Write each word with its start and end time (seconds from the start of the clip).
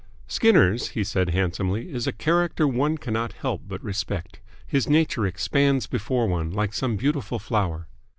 "Skinner's," 0.25 0.87
he 0.87 1.03
said 1.03 1.29
handsomely, 1.29 1.91
"is 1.93 2.07
a 2.07 2.11
character 2.11 2.67
one 2.67 2.97
cannot 2.97 3.33
help 3.33 3.61
but 3.67 3.83
respect. 3.83 4.39
His 4.65 4.89
nature 4.89 5.27
expands 5.27 5.85
before 5.85 6.27
one 6.27 6.49
like 6.49 6.73
some 6.73 6.95
beautiful 6.97 7.37
flower." 7.37 7.85